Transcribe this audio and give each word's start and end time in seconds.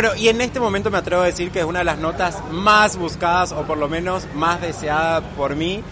Bueno, 0.00 0.14
y 0.14 0.28
en 0.28 0.40
este 0.40 0.60
momento 0.60 0.92
me 0.92 0.98
atrevo 0.98 1.22
a 1.22 1.24
decir 1.24 1.50
que 1.50 1.58
es 1.58 1.64
una 1.64 1.80
de 1.80 1.84
las 1.84 1.98
notas 1.98 2.40
más 2.52 2.96
buscadas 2.96 3.50
o 3.50 3.62
por 3.62 3.78
lo 3.78 3.88
menos 3.88 4.28
más 4.32 4.60
deseada 4.60 5.22
por 5.32 5.56
mí. 5.56 5.82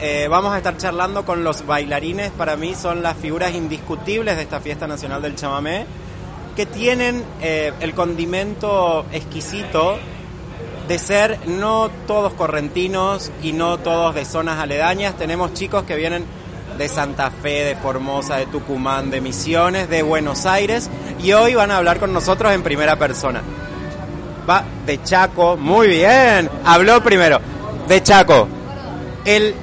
Eh, 0.00 0.28
vamos 0.30 0.52
a 0.52 0.58
estar 0.58 0.76
charlando 0.76 1.24
con 1.24 1.42
los 1.42 1.66
bailarines, 1.66 2.30
para 2.30 2.54
mí 2.54 2.76
son 2.76 3.02
las 3.02 3.16
figuras 3.16 3.52
indiscutibles 3.52 4.36
de 4.36 4.42
esta 4.42 4.60
fiesta 4.60 4.86
nacional 4.86 5.22
del 5.22 5.34
chamamé, 5.34 5.86
que 6.54 6.66
tienen 6.66 7.24
eh, 7.40 7.72
el 7.80 7.94
condimento 7.94 9.06
exquisito 9.10 9.98
de 10.86 11.00
ser 11.00 11.40
no 11.48 11.90
todos 12.06 12.34
correntinos 12.34 13.32
y 13.42 13.54
no 13.54 13.80
todos 13.80 14.14
de 14.14 14.24
zonas 14.24 14.60
aledañas. 14.60 15.16
Tenemos 15.16 15.52
chicos 15.52 15.82
que 15.82 15.96
vienen 15.96 16.26
de 16.78 16.88
Santa 16.88 17.30
Fe, 17.30 17.64
de 17.64 17.76
Formosa, 17.76 18.36
de 18.36 18.46
Tucumán, 18.46 19.10
de 19.10 19.20
Misiones, 19.20 19.88
de 19.88 20.02
Buenos 20.02 20.46
Aires 20.46 20.90
y 21.22 21.32
hoy 21.32 21.54
van 21.54 21.70
a 21.70 21.76
hablar 21.76 21.98
con 21.98 22.12
nosotros 22.12 22.52
en 22.52 22.62
primera 22.62 22.96
persona. 22.96 23.42
Va 24.48 24.64
de 24.86 25.02
Chaco, 25.02 25.56
muy 25.56 25.86
bien, 25.88 26.50
habló 26.64 27.02
primero, 27.02 27.40
de 27.88 28.02
Chaco. 28.02 28.48
El, 29.24 29.54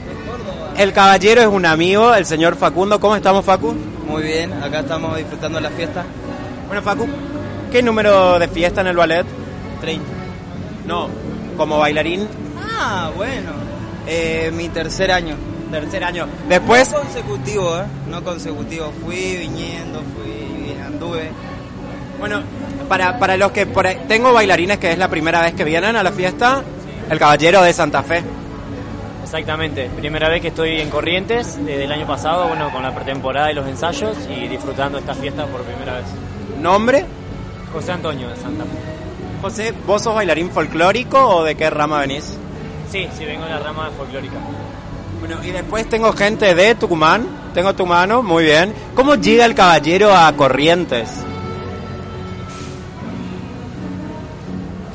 el 0.78 0.94
caballero 0.94 1.42
es 1.42 1.48
un 1.48 1.66
amigo, 1.66 2.14
el 2.14 2.26
señor 2.26 2.56
Facundo. 2.56 3.00
¿Cómo 3.00 3.16
estamos, 3.16 3.44
Facu? 3.44 3.76
Muy 4.08 4.24
bien, 4.24 4.54
acá 4.54 4.80
estamos 4.80 5.18
disfrutando 5.18 5.60
la 5.60 5.70
fiesta. 5.72 6.06
Bueno, 6.68 6.82
Facu, 6.82 7.08
¿qué 7.72 7.84
número 7.84 8.40
de 8.40 8.48
fiesta 8.48 8.82
en 8.82 8.88
el 8.88 8.96
ballet? 8.96 9.26
30. 9.82 10.06
No, 10.86 11.10
como 11.58 11.78
bailarín, 11.80 12.28
Ah, 12.82 13.12
bueno. 13.16 13.52
Eh, 14.08 14.52
mi 14.56 14.70
tercer 14.70 15.12
año. 15.12 15.36
Tercer 15.72 16.04
año. 16.04 16.28
Después, 16.48 16.92
No 16.92 17.00
consecutivo, 17.00 17.78
¿eh? 17.78 17.84
No 18.10 18.24
consecutivo. 18.24 18.92
Fui 19.06 19.38
viniendo, 19.38 20.02
fui, 20.16 20.76
anduve. 20.86 21.30
bueno, 22.20 22.42
para, 22.88 23.18
para 23.20 23.38
los 23.38 23.52
que 23.52 23.66
por 23.66 23.86
ahí- 23.88 24.00
tengo 24.08 24.34
bailarines 24.34 24.78
que 24.80 24.92
es 24.92 24.98
la 24.98 25.08
primera 25.08 25.42
vez 25.42 25.54
que 25.54 25.64
vienen 25.64 25.96
a 25.96 26.04
la 26.04 26.12
fiesta, 26.12 26.64
el 27.10 27.18
caballero 27.20 27.62
de 27.62 27.72
Santa 27.74 28.04
Fe. 28.04 28.24
Exactamente, 29.24 29.90
primera 29.96 30.28
vez 30.28 30.42
que 30.42 30.48
estoy 30.48 30.82
en 30.82 30.90
Corrientes 30.90 31.58
desde 31.64 31.84
el 31.86 31.92
año 31.92 32.08
pasado, 32.08 32.48
bueno, 32.48 32.72
con 32.72 32.82
la 32.82 32.94
pretemporada 32.96 33.52
y 33.52 33.56
los 33.56 33.68
ensayos 33.68 34.18
y 34.28 34.48
disfrutando 34.48 34.98
esta 34.98 35.14
fiesta 35.14 35.46
por 35.46 35.62
primera 35.62 35.94
vez. 35.98 36.06
¿Nombre? 36.60 37.06
José 37.72 37.92
Antonio 37.92 38.28
de 38.28 38.36
Santa 38.38 38.64
Fe. 38.64 38.70
José, 39.44 39.74
¿vos 39.86 40.02
sos 40.02 40.16
bailarín 40.16 40.50
folclórico 40.50 41.24
o 41.24 41.44
de 41.44 41.54
qué 41.56 41.70
rama 41.70 42.00
venís? 42.02 42.36
Sí, 42.92 43.08
sí, 43.16 43.24
vengo 43.24 43.46
de 43.46 43.52
la 43.52 43.60
rama 43.60 43.92
folclórica. 43.96 44.34
Bueno, 45.20 45.38
y 45.44 45.52
después 45.52 45.88
tengo 45.90 46.14
gente 46.14 46.56
de 46.56 46.76
Tucumán, 46.76 47.52
tengo 47.54 47.76
tu 47.76 47.86
mano, 47.86 48.24
muy 48.24 48.46
bien. 48.46 48.74
¿Cómo 48.96 49.16
llega 49.16 49.46
el 49.46 49.54
caballero 49.54 50.16
a 50.16 50.32
Corrientes? 50.34 51.10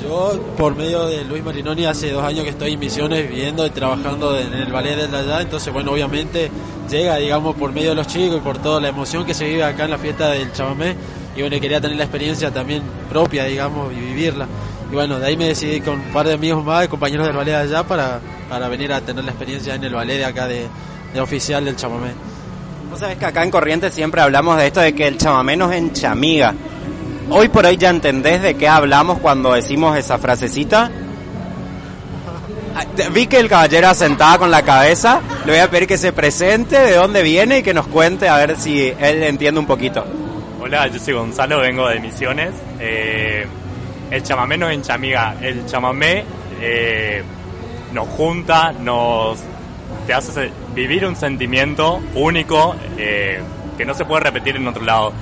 Yo, 0.02 0.40
por 0.56 0.76
medio 0.76 1.06
de 1.06 1.24
Luis 1.24 1.44
Marinoni, 1.44 1.84
hace 1.84 2.10
dos 2.10 2.24
años 2.24 2.44
que 2.44 2.50
estoy 2.50 2.72
en 2.72 2.80
Misiones 2.80 3.28
viviendo 3.28 3.66
y 3.66 3.70
trabajando 3.70 4.38
en 4.38 4.54
el 4.54 4.72
ballet 4.72 4.96
de 4.96 5.16
allá, 5.16 5.42
entonces, 5.42 5.70
bueno, 5.72 5.92
obviamente 5.92 6.50
llega, 6.90 7.16
digamos, 7.16 7.54
por 7.56 7.72
medio 7.72 7.90
de 7.90 7.96
los 7.96 8.06
chicos 8.06 8.38
y 8.38 8.40
por 8.40 8.58
toda 8.58 8.80
la 8.80 8.88
emoción 8.88 9.26
que 9.26 9.34
se 9.34 9.44
vive 9.46 9.62
acá 9.62 9.84
en 9.84 9.90
la 9.90 9.98
fiesta 9.98 10.30
del 10.30 10.52
chamamé, 10.52 10.96
y 11.36 11.40
bueno, 11.40 11.60
quería 11.60 11.80
tener 11.80 11.96
la 11.96 12.04
experiencia 12.04 12.50
también 12.50 12.82
propia, 13.10 13.44
digamos, 13.44 13.92
y 13.92 13.96
vivirla. 13.96 14.46
Y 14.90 14.94
bueno, 14.94 15.18
de 15.18 15.26
ahí 15.26 15.36
me 15.36 15.48
decidí 15.48 15.80
con 15.80 15.94
un 15.94 16.12
par 16.12 16.26
de 16.26 16.34
amigos 16.34 16.64
más, 16.64 16.88
compañeros 16.88 17.26
del 17.26 17.36
ballet 17.36 17.52
de 17.52 17.58
allá, 17.58 17.82
para, 17.82 18.20
para 18.48 18.68
venir 18.68 18.92
a 18.92 19.00
tener 19.00 19.24
la 19.24 19.30
experiencia 19.30 19.74
en 19.74 19.84
el 19.84 19.94
ballet 19.94 20.18
de 20.18 20.24
acá 20.24 20.46
de, 20.46 20.66
de 21.12 21.20
oficial 21.20 21.64
del 21.64 21.76
chamamé. 21.76 22.10
Vos 22.90 23.00
sabés 23.00 23.16
que 23.16 23.26
acá 23.26 23.42
en 23.42 23.50
Corrientes 23.50 23.92
siempre 23.92 24.20
hablamos 24.20 24.56
de 24.56 24.66
esto 24.66 24.80
de 24.80 24.94
que 24.94 25.06
el 25.06 25.18
chamamé 25.18 25.56
nos 25.56 25.72
enchamiga. 25.72 26.54
Hoy 27.30 27.48
por 27.48 27.64
hoy 27.64 27.76
ya 27.76 27.90
entendés 27.90 28.42
de 28.42 28.54
qué 28.54 28.68
hablamos 28.68 29.18
cuando 29.18 29.52
decimos 29.54 29.96
esa 29.96 30.18
frasecita. 30.18 30.90
Ah, 32.76 32.84
Vi 33.12 33.26
que 33.26 33.38
el 33.38 33.48
caballero 33.48 33.88
asentaba 33.88 34.38
con 34.38 34.50
la 34.50 34.62
cabeza. 34.62 35.20
Le 35.46 35.52
voy 35.52 35.60
a 35.60 35.70
pedir 35.70 35.88
que 35.88 35.96
se 35.96 36.12
presente, 36.12 36.78
de 36.78 36.94
dónde 36.96 37.22
viene 37.22 37.58
y 37.58 37.62
que 37.62 37.72
nos 37.72 37.86
cuente 37.86 38.28
a 38.28 38.36
ver 38.36 38.56
si 38.58 38.92
él 38.98 39.22
entiende 39.22 39.58
un 39.60 39.66
poquito. 39.66 40.04
Hola, 40.60 40.86
yo 40.88 40.98
soy 40.98 41.14
Gonzalo, 41.14 41.60
vengo 41.60 41.88
de 41.88 42.00
Misiones. 42.00 42.50
Eh, 42.80 43.46
el 44.10 44.22
chamamé 44.22 44.58
nos 44.58 44.72
enchamiga. 44.72 45.36
El 45.40 45.66
chamamé 45.66 46.24
eh, 46.60 47.22
nos 47.94 48.08
junta, 48.08 48.72
nos 48.72 49.38
te 50.06 50.12
hace 50.12 50.50
vivir 50.74 51.06
un 51.06 51.16
sentimiento 51.16 52.00
único 52.14 52.76
eh, 52.98 53.40
que 53.78 53.86
no 53.86 53.94
se 53.94 54.04
puede 54.04 54.24
repetir 54.24 54.56
en 54.56 54.66
otro 54.68 54.84
lado. 54.84 55.12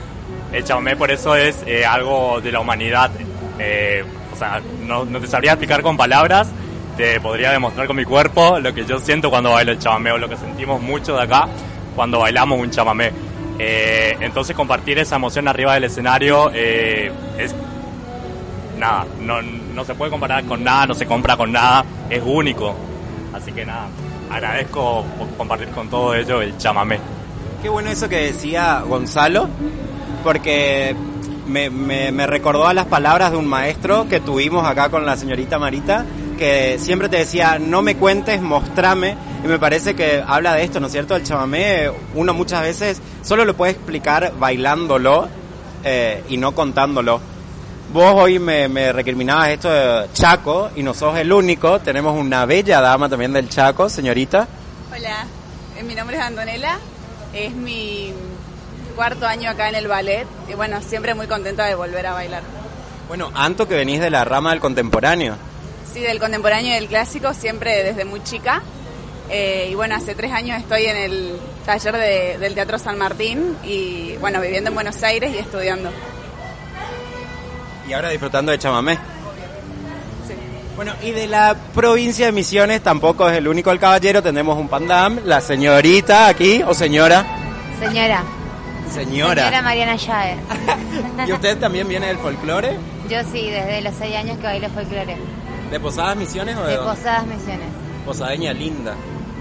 El 0.52 0.64
chamamé 0.64 0.96
por 0.96 1.10
eso 1.10 1.36
es 1.36 1.62
eh, 1.66 1.84
algo 1.86 2.40
de 2.40 2.50
la 2.50 2.60
humanidad. 2.60 3.10
Eh, 3.58 4.04
o 4.32 4.36
sea, 4.36 4.60
no, 4.86 5.04
no 5.04 5.20
te 5.20 5.26
sabría 5.26 5.52
explicar 5.52 5.82
con 5.82 5.96
palabras, 5.96 6.48
te 6.96 7.20
podría 7.20 7.52
demostrar 7.52 7.86
con 7.86 7.96
mi 7.96 8.04
cuerpo 8.04 8.58
lo 8.58 8.74
que 8.74 8.84
yo 8.84 8.98
siento 8.98 9.30
cuando 9.30 9.52
bailo 9.52 9.72
el 9.72 9.78
chamamé 9.78 10.12
o 10.12 10.18
lo 10.18 10.28
que 10.28 10.36
sentimos 10.36 10.80
mucho 10.80 11.16
de 11.16 11.22
acá 11.22 11.48
cuando 11.94 12.18
bailamos 12.18 12.58
un 12.58 12.70
chamamé. 12.70 13.12
Eh, 13.58 14.16
entonces 14.20 14.56
compartir 14.56 14.98
esa 14.98 15.16
emoción 15.16 15.46
arriba 15.46 15.74
del 15.74 15.84
escenario 15.84 16.50
eh, 16.54 17.12
es 17.38 17.54
nada, 18.78 19.06
no, 19.20 19.40
no 19.72 19.84
se 19.84 19.94
puede 19.94 20.10
comparar 20.10 20.44
con 20.44 20.62
nada, 20.62 20.86
no 20.86 20.94
se 20.94 21.06
compra 21.06 21.36
con 21.36 21.52
nada, 21.52 21.84
es 22.10 22.22
único. 22.24 22.74
Así 23.32 23.52
que 23.52 23.64
nada, 23.64 23.88
agradezco 24.30 25.04
por 25.18 25.28
compartir 25.36 25.68
con 25.68 25.88
todo 25.88 26.14
ello 26.14 26.42
el 26.42 26.56
chamamé. 26.58 26.98
Qué 27.62 27.68
bueno 27.68 27.90
eso 27.90 28.08
que 28.08 28.16
decía 28.16 28.82
Gonzalo, 28.86 29.48
porque 30.24 30.96
me, 31.46 32.26
recordó 32.26 32.66
a 32.66 32.74
las 32.74 32.86
palabras 32.86 33.32
de 33.32 33.36
un 33.36 33.46
maestro 33.46 34.08
que 34.08 34.20
tuvimos 34.20 34.66
acá 34.66 34.88
con 34.88 35.06
la 35.06 35.16
señorita 35.16 35.58
Marita, 35.58 36.04
que 36.38 36.78
siempre 36.78 37.08
te 37.08 37.18
decía, 37.18 37.58
no 37.58 37.82
me 37.82 37.96
cuentes, 37.96 38.40
mostrame, 38.40 39.16
y 39.44 39.46
me 39.46 39.58
parece 39.58 39.94
que 39.94 40.22
habla 40.26 40.54
de 40.54 40.64
esto, 40.64 40.80
¿no 40.80 40.86
es 40.86 40.92
cierto? 40.92 41.14
El 41.14 41.24
chamamé, 41.24 41.90
uno 42.14 42.34
muchas 42.34 42.62
veces 42.62 43.00
solo 43.22 43.44
lo 43.44 43.54
puede 43.54 43.72
explicar 43.72 44.32
bailándolo 44.38 45.28
eh, 45.84 46.22
y 46.28 46.36
no 46.36 46.54
contándolo. 46.54 47.20
Vos 47.92 48.14
hoy 48.16 48.38
me, 48.38 48.68
me 48.68 48.90
recriminabas 48.92 49.50
esto 49.50 49.70
de 49.70 50.06
Chaco 50.14 50.70
y 50.74 50.82
no 50.82 50.94
sos 50.94 51.18
el 51.18 51.30
único, 51.32 51.80
tenemos 51.80 52.18
una 52.18 52.46
bella 52.46 52.80
dama 52.80 53.08
también 53.08 53.32
del 53.34 53.48
Chaco, 53.50 53.88
señorita. 53.90 54.48
Hola, 54.96 55.26
eh, 55.78 55.82
mi 55.82 55.94
nombre 55.94 56.16
es 56.16 56.22
Antonella, 56.22 56.78
es 57.34 57.52
mi 57.54 58.12
cuarto 58.96 59.26
año 59.26 59.50
acá 59.50 59.68
en 59.68 59.74
el 59.74 59.88
ballet 59.88 60.26
y 60.48 60.54
bueno, 60.54 60.80
siempre 60.80 61.14
muy 61.14 61.26
contenta 61.26 61.66
de 61.66 61.74
volver 61.74 62.06
a 62.06 62.14
bailar. 62.14 62.42
Bueno, 63.08 63.30
Anto 63.34 63.68
que 63.68 63.74
venís 63.74 64.00
de 64.00 64.08
la 64.10 64.24
rama 64.24 64.50
del 64.50 64.60
contemporáneo. 64.60 65.34
Sí, 65.92 66.00
del 66.00 66.18
contemporáneo 66.18 66.70
y 66.70 66.74
del 66.76 66.86
clásico, 66.88 67.34
siempre 67.34 67.82
desde 67.84 68.06
muy 68.06 68.22
chica. 68.24 68.62
Eh, 69.28 69.68
y 69.70 69.74
bueno, 69.74 69.94
hace 69.96 70.14
tres 70.14 70.32
años 70.32 70.58
estoy 70.58 70.86
en 70.86 70.96
el 70.96 71.36
taller 71.66 71.94
de- 71.96 72.38
del 72.38 72.54
Teatro 72.54 72.78
San 72.78 72.96
Martín 72.96 73.56
y 73.62 74.16
bueno, 74.18 74.40
viviendo 74.40 74.70
en 74.70 74.74
Buenos 74.74 75.02
Aires 75.02 75.32
y 75.34 75.38
estudiando. 75.38 75.90
Y 77.88 77.92
ahora 77.92 78.10
disfrutando 78.10 78.52
de 78.52 78.58
chamamé. 78.58 78.94
Sí. 80.26 80.34
Bueno, 80.76 80.92
y 81.02 81.10
de 81.10 81.26
la 81.26 81.56
provincia 81.74 82.26
de 82.26 82.32
Misiones 82.32 82.82
tampoco 82.82 83.28
es 83.28 83.36
el 83.36 83.48
único 83.48 83.70
el 83.70 83.78
caballero, 83.78 84.22
tenemos 84.22 84.58
un 84.58 84.68
pandam, 84.68 85.18
la 85.24 85.40
señorita 85.40 86.28
aquí, 86.28 86.62
o 86.62 86.74
señora. 86.74 87.24
Señora. 87.78 88.22
Señora. 88.92 89.44
Señora 89.44 89.62
Mariana 89.62 89.96
Yae. 89.96 90.36
¿Y 91.26 91.32
usted 91.32 91.58
también 91.58 91.88
viene 91.88 92.08
del 92.08 92.18
folclore? 92.18 92.76
Yo 93.08 93.18
sí, 93.32 93.50
desde 93.50 93.80
los 93.80 93.94
seis 93.94 94.14
años 94.16 94.36
que 94.38 94.44
bailo 94.44 94.68
folclore. 94.68 95.16
¿De 95.70 95.80
Posadas 95.80 96.16
Misiones 96.16 96.56
o 96.56 96.62
de, 96.62 96.72
De 96.72 96.76
dónde? 96.76 96.94
Posadas 96.94 97.26
Misiones. 97.26 97.68
Posadeña 98.04 98.52
linda. 98.52 98.94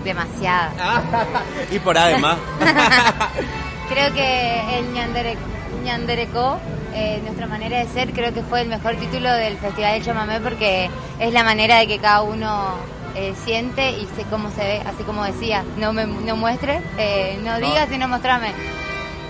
Demasiada. 0.04 1.04
y 1.72 1.80
por 1.80 1.98
además. 1.98 2.38
Creo 3.90 4.14
que 4.14 4.80
el 4.80 4.94
ñandere, 4.94 5.38
ñanderecó, 5.84 6.60
eh, 6.94 7.20
nuestra 7.24 7.48
manera 7.48 7.80
de 7.80 7.88
ser, 7.88 8.12
creo 8.14 8.34
que 8.34 8.42
fue 8.44 8.62
el 8.62 8.68
mejor 8.68 8.96
título 8.96 9.32
del 9.34 9.58
Festival 9.58 9.94
del 9.94 10.04
Chamamé 10.06 10.40
porque 10.42 10.90
es 11.20 11.34
la 11.34 11.44
manera 11.44 11.78
de 11.80 11.88
que 11.88 12.00
cada 12.00 12.22
uno 12.22 12.76
eh, 13.16 13.34
siente 13.46 13.92
y 13.92 14.06
sé 14.16 14.26
cómo 14.30 14.50
se 14.52 14.62
ve, 14.62 14.82
así 14.86 15.04
como 15.04 15.24
decía, 15.24 15.64
no 15.78 15.94
me 15.94 16.06
no 16.06 16.36
muestre, 16.36 16.82
eh, 16.98 17.40
no 17.44 17.60
No. 17.60 17.66
digas 17.68 17.88
sino 17.90 18.08
mostrame. 18.08 18.52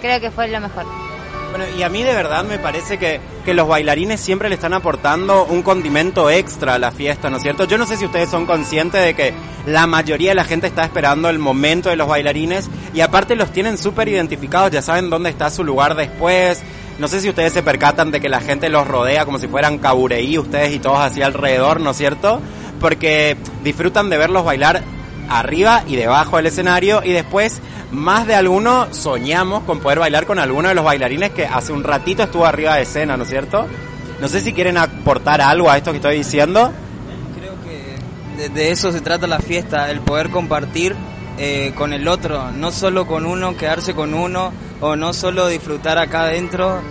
creo 0.01 0.19
que 0.19 0.31
fue 0.31 0.47
lo 0.47 0.59
mejor. 0.59 0.85
Bueno, 1.51 1.65
y 1.77 1.83
a 1.83 1.89
mí 1.89 2.01
de 2.01 2.13
verdad 2.13 2.45
me 2.45 2.57
parece 2.59 2.97
que, 2.97 3.19
que 3.43 3.53
los 3.53 3.67
bailarines 3.67 4.21
siempre 4.21 4.47
le 4.47 4.55
están 4.55 4.73
aportando 4.73 5.43
un 5.43 5.63
condimento 5.63 6.29
extra 6.29 6.75
a 6.75 6.79
la 6.79 6.91
fiesta, 6.91 7.29
¿no 7.29 7.37
es 7.37 7.43
cierto? 7.43 7.65
Yo 7.65 7.77
no 7.77 7.85
sé 7.85 7.97
si 7.97 8.05
ustedes 8.05 8.29
son 8.29 8.45
conscientes 8.45 9.03
de 9.03 9.13
que 9.13 9.33
la 9.65 9.85
mayoría 9.85 10.29
de 10.31 10.35
la 10.35 10.45
gente 10.45 10.67
está 10.67 10.83
esperando 10.85 11.29
el 11.29 11.39
momento 11.39 11.89
de 11.89 11.97
los 11.97 12.07
bailarines 12.07 12.69
y 12.93 13.01
aparte 13.01 13.35
los 13.35 13.51
tienen 13.51 13.77
súper 13.77 14.07
identificados, 14.07 14.71
ya 14.71 14.81
saben 14.81 15.09
dónde 15.09 15.29
está 15.29 15.49
su 15.49 15.65
lugar 15.65 15.95
después. 15.95 16.63
No 17.01 17.07
sé 17.07 17.19
si 17.19 17.29
ustedes 17.29 17.51
se 17.51 17.63
percatan 17.63 18.11
de 18.11 18.21
que 18.21 18.29
la 18.29 18.41
gente 18.41 18.69
los 18.69 18.87
rodea 18.87 19.25
como 19.25 19.39
si 19.39 19.47
fueran 19.47 19.79
cabureí, 19.79 20.37
ustedes 20.37 20.71
y 20.71 20.77
todos 20.77 20.99
así 20.99 21.23
alrededor, 21.23 21.81
¿no 21.81 21.89
es 21.89 21.97
cierto? 21.97 22.39
Porque 22.79 23.35
disfrutan 23.63 24.11
de 24.11 24.19
verlos 24.19 24.45
bailar 24.45 24.83
arriba 25.27 25.83
y 25.87 25.95
debajo 25.95 26.37
del 26.37 26.45
escenario 26.45 27.01
y 27.03 27.11
después 27.11 27.59
más 27.89 28.27
de 28.27 28.35
alguno 28.35 28.93
soñamos 28.93 29.63
con 29.63 29.79
poder 29.79 29.97
bailar 29.97 30.27
con 30.27 30.37
alguno 30.37 30.67
de 30.67 30.75
los 30.75 30.85
bailarines 30.85 31.31
que 31.31 31.47
hace 31.47 31.73
un 31.73 31.83
ratito 31.83 32.21
estuvo 32.21 32.45
arriba 32.45 32.75
de 32.75 32.83
escena, 32.83 33.17
¿no 33.17 33.23
es 33.23 33.29
cierto? 33.29 33.65
No 34.19 34.27
sé 34.27 34.39
si 34.39 34.53
quieren 34.53 34.77
aportar 34.77 35.41
algo 35.41 35.71
a 35.71 35.77
esto 35.77 35.89
que 35.89 35.97
estoy 35.97 36.17
diciendo. 36.17 36.71
Creo 37.35 37.55
que 37.63 38.47
de, 38.47 38.69
eso 38.69 38.91
se 38.91 39.01
trata 39.01 39.25
la 39.25 39.39
fiesta, 39.39 39.89
el 39.89 40.01
poder 40.01 40.29
compartir 40.29 40.95
eh, 41.39 41.73
con 41.73 41.93
el 41.93 42.07
otro, 42.07 42.51
no 42.51 42.71
solo 42.71 43.07
con 43.07 43.25
uno, 43.25 43.57
quedarse 43.57 43.95
con 43.95 44.13
uno, 44.13 44.53
o 44.81 44.95
no 44.95 45.13
solo 45.13 45.47
disfrutar 45.47 45.97
acá 45.97 46.23
adentro 46.23 46.81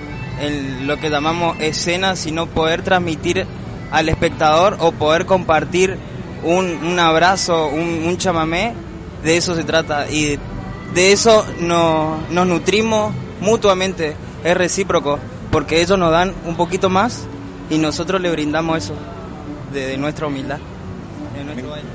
en 0.41 0.87
lo 0.87 0.99
que 0.99 1.11
llamamos 1.11 1.59
escena, 1.61 2.17
sino 2.17 2.47
poder 2.47 2.83
transmitir 2.83 3.47
al 3.91 4.09
espectador 4.09 4.77
o 4.81 4.93
poder 4.93 5.27
compartir 5.27 5.99
un, 6.43 6.67
un 6.85 6.99
abrazo, 6.99 7.69
un, 7.69 8.05
un 8.07 8.17
chamamé, 8.17 8.73
de 9.23 9.37
eso 9.37 9.55
se 9.55 9.65
trata. 9.65 10.11
Y 10.11 10.39
de 10.95 11.13
eso 11.13 11.45
no, 11.61 12.19
nos 12.31 12.47
nutrimos 12.47 13.13
mutuamente, 13.41 14.17
es 14.45 14.57
recíproco, 14.57 15.19
porque 15.51 15.83
ellos 15.83 15.99
nos 15.99 16.11
dan 16.11 16.33
un 16.47 16.57
poquito 16.57 16.89
más 16.89 17.27
y 17.69 17.79
nosotros 17.79 18.21
le 18.21 18.31
brindamos 18.31 18.79
eso 18.79 18.95
de, 19.73 19.87
de 19.87 19.97
nuestra 19.97 20.27
humildad, 20.27 20.59
de 21.37 21.45
nuestro 21.45 21.71
baile. 21.71 21.89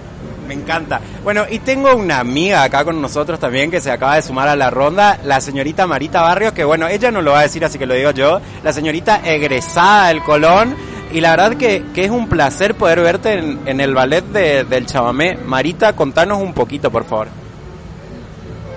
Me 0.48 0.54
encanta. 0.54 1.00
Bueno, 1.24 1.44
y 1.50 1.60
tengo 1.60 1.96
una 1.96 2.20
amiga 2.20 2.64
acá 2.64 2.84
con 2.86 3.02
nosotros 3.02 3.40
también 3.40 3.72
que 3.72 3.82
se 3.82 3.92
acaba 3.92 4.16
de 4.16 4.22
sumar 4.22 4.48
a 4.48 4.56
la 4.56 4.70
ronda, 4.70 5.20
la 5.24 5.42
señorita 5.42 5.88
Marita 5.88 6.22
Barrios, 6.22 6.54
que 6.54 6.64
bueno, 6.64 6.88
ella 6.88 7.10
no 7.12 7.22
lo 7.22 7.32
va 7.32 7.40
a 7.40 7.44
decir, 7.44 7.66
así 7.66 7.80
que 7.80 7.86
lo 7.88 7.94
digo 7.96 8.12
yo, 8.12 8.40
la 8.64 8.72
señorita 8.72 9.22
egresada 9.26 10.10
del 10.10 10.22
Colón, 10.24 10.76
y 11.12 11.22
la 11.22 11.32
verdad 11.32 11.56
que, 11.58 11.84
que 11.94 12.06
es 12.06 12.12
un 12.12 12.28
placer 12.30 12.76
poder 12.76 13.00
verte 13.02 13.34
en, 13.34 13.80
el 13.80 13.94
ballet 13.94 14.24
de- 14.26 14.64
del 14.66 14.86
chamamé. 14.86 15.36
Marita, 15.38 15.94
contanos 15.96 16.40
un 16.42 16.54
poquito, 16.54 16.92
por 16.92 17.06
favor. 17.06 17.28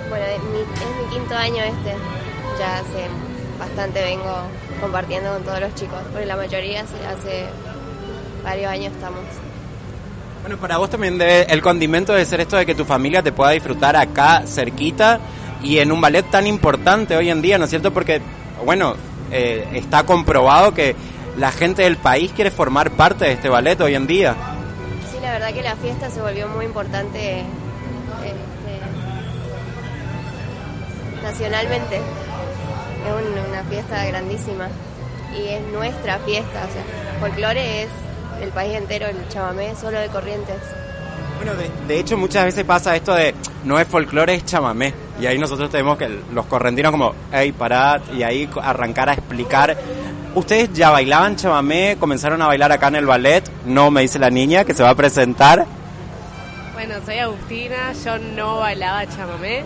Bueno, 0.09 0.25
es 0.25 0.43
mi, 0.45 0.61
es 0.61 1.11
mi 1.11 1.15
quinto 1.19 1.35
año 1.35 1.63
este. 1.65 1.95
Ya 2.59 2.77
hace 2.79 3.09
bastante 3.59 4.03
vengo 4.03 4.37
compartiendo 4.81 5.33
con 5.33 5.43
todos 5.43 5.61
los 5.61 5.75
chicos, 5.75 5.99
porque 6.13 6.27
la 6.27 6.37
mayoría 6.37 6.83
hace, 6.83 6.95
hace 7.07 7.45
varios 8.45 8.71
años 8.71 8.93
estamos. 8.95 9.21
Bueno, 10.49 10.63
para 10.63 10.79
vos 10.79 10.89
también 10.89 11.19
debe, 11.19 11.43
el 11.53 11.61
condimento 11.61 12.15
debe 12.15 12.25
ser 12.25 12.41
esto 12.41 12.57
de 12.57 12.65
que 12.65 12.75
tu 12.75 12.87
familia 12.87 13.23
te 13.23 13.33
pueda 13.33 13.51
disfrutar 13.51 13.95
acá 13.97 14.45
cerquita 14.47 15.21
y 15.63 15.77
en 15.77 15.93
un 15.93 16.01
ballet 16.01 16.23
tan 16.31 16.47
importante 16.47 17.15
hoy 17.19 17.29
en 17.29 17.43
día, 17.43 17.59
¿no 17.59 17.65
es 17.65 17.71
cierto? 17.71 17.93
Porque, 17.93 18.23
bueno, 18.65 18.95
eh, 19.31 19.69
está 19.75 20.05
comprobado 20.05 20.73
que 20.73 20.97
la 21.37 21.53
gente 21.53 21.83
del 21.83 21.99
país 21.99 22.33
quiere 22.35 22.51
formar 22.51 22.93
parte 22.93 23.27
de 23.27 23.33
este 23.33 23.51
ballet 23.51 23.79
hoy 23.83 23.95
en 23.95 24.07
día. 24.07 24.35
Sí, 25.13 25.19
la 25.21 25.33
verdad 25.33 25.53
que 25.53 25.61
la 25.63 25.77
fiesta 25.77 26.09
se 26.09 26.23
volvió 26.23 26.49
muy 26.49 26.65
importante 26.65 27.41
este, 27.41 28.81
nacionalmente. 31.23 31.97
Es 31.97 33.13
un- 33.13 33.51
una 33.51 33.65
fiesta 33.65 34.03
grandísima 34.07 34.69
y 35.39 35.47
es 35.47 35.61
nuestra 35.75 36.19
fiesta. 36.21 36.67
O 36.67 36.73
sea, 36.73 36.83
folclore 37.21 37.83
es 37.83 37.89
el 38.41 38.51
país 38.51 38.75
entero, 38.75 39.07
el 39.07 39.29
chamamé 39.29 39.75
solo 39.77 39.99
de 39.99 40.09
Corrientes. 40.09 40.57
Bueno, 41.37 41.55
de, 41.55 41.71
de 41.87 42.01
hecho 42.01 42.17
muchas 42.17 42.45
veces 42.45 42.65
pasa 42.65 42.97
esto 42.97 43.15
de 43.15 43.35
no 43.65 43.79
es 43.79 43.87
folclore, 43.87 44.35
es 44.35 44.45
chamamé. 44.45 44.93
Y 45.21 45.27
ahí 45.27 45.39
nosotros 45.39 45.71
tenemos 45.71 45.99
que 45.99 46.09
los 46.33 46.47
correntinos 46.47 46.93
como, 46.93 47.15
hey, 47.33 47.53
parad, 47.53 48.01
y 48.13 48.23
ahí 48.23 48.49
arrancar 48.63 49.09
a 49.09 49.15
explicar. 49.15 49.77
¿Ustedes 50.35 50.73
ya 50.73 50.91
bailaban 50.91 51.37
chamamé? 51.37 51.97
¿Comenzaron 51.99 52.41
a 52.43 52.47
bailar 52.47 52.71
acá 52.71 52.89
en 52.89 52.97
el 52.97 53.07
ballet? 53.07 53.43
No, 53.67 53.91
me 53.91 54.03
dice 54.03 54.19
la 54.19 54.31
niña 54.31 54.65
que 54.65 54.75
se 54.75 54.83
va 54.83 54.91
a 54.91 54.95
presentar. 54.95 55.67
Bueno, 56.75 56.95
soy 57.05 57.19
Agustina, 57.19 57.93
yo 58.05 58.19
no 58.19 58.59
bailaba 58.59 59.07
chamamé. 59.07 59.65